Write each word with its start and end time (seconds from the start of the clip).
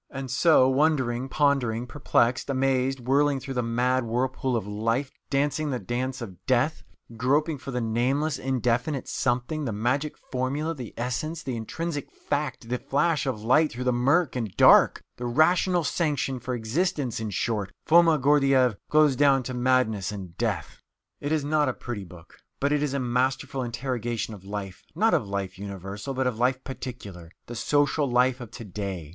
And 0.09 0.31
so, 0.31 0.67
wondering, 0.67 1.29
pondering, 1.29 1.85
perplexed, 1.85 2.49
amazed, 2.49 3.01
whirling 3.01 3.39
through 3.39 3.53
the 3.53 3.61
mad 3.61 4.03
whirlpool 4.03 4.55
of 4.55 4.65
life, 4.65 5.11
dancing 5.29 5.69
the 5.69 5.77
dance 5.77 6.23
of 6.23 6.43
death, 6.47 6.81
groping 7.17 7.59
for 7.59 7.69
the 7.69 7.81
nameless, 7.81 8.39
indefinite 8.39 9.07
something, 9.07 9.65
the 9.65 9.71
magic 9.71 10.17
formula, 10.31 10.73
the 10.73 10.95
essence, 10.97 11.43
the 11.43 11.55
intrinsic 11.55 12.09
fact, 12.11 12.67
the 12.69 12.79
flash 12.79 13.27
of 13.27 13.43
light 13.43 13.71
through 13.71 13.83
the 13.83 13.93
murk 13.93 14.35
and 14.35 14.57
dark 14.57 15.03
the 15.17 15.27
rational 15.27 15.83
sanction 15.83 16.39
for 16.39 16.55
existence, 16.55 17.19
in 17.19 17.29
short 17.29 17.71
Foma 17.85 18.17
Gordyeeff 18.17 18.77
goes 18.89 19.15
down 19.15 19.43
to 19.43 19.53
madness 19.53 20.11
and 20.11 20.35
death. 20.35 20.81
It 21.19 21.31
is 21.31 21.43
not 21.45 21.69
a 21.69 21.73
pretty 21.73 22.05
book, 22.05 22.39
but 22.59 22.71
it 22.71 22.81
is 22.81 22.95
a 22.95 22.99
masterful 22.99 23.61
interrogation 23.61 24.33
of 24.33 24.43
life 24.45 24.81
not 24.95 25.13
of 25.13 25.27
life 25.29 25.59
universal, 25.59 26.15
but 26.15 26.25
of 26.25 26.39
life 26.39 26.63
particular, 26.63 27.29
the 27.45 27.53
social 27.55 28.09
life 28.09 28.41
of 28.41 28.49
to 28.49 28.65
day. 28.65 29.09